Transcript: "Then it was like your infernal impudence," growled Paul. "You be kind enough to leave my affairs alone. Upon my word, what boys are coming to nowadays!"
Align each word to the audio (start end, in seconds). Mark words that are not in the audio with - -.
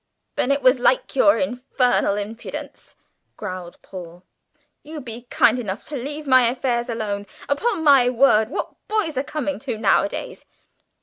"Then 0.35 0.51
it 0.51 0.63
was 0.63 0.79
like 0.79 1.15
your 1.15 1.37
infernal 1.37 2.15
impudence," 2.15 2.95
growled 3.37 3.79
Paul. 3.83 4.23
"You 4.81 4.99
be 4.99 5.27
kind 5.29 5.59
enough 5.59 5.85
to 5.89 5.95
leave 5.95 6.25
my 6.25 6.47
affairs 6.47 6.89
alone. 6.89 7.27
Upon 7.47 7.83
my 7.83 8.09
word, 8.09 8.49
what 8.49 8.73
boys 8.87 9.15
are 9.15 9.21
coming 9.23 9.59
to 9.59 9.77
nowadays!" 9.77 10.43